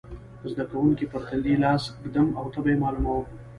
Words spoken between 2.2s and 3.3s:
او تبه یې معلوموم.